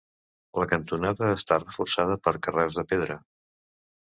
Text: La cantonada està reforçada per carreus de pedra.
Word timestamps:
La 0.61 0.65
cantonada 0.71 1.29
està 1.33 1.59
reforçada 1.65 2.17
per 2.29 2.33
carreus 2.49 2.81
de 2.81 2.89
pedra. 2.95 3.19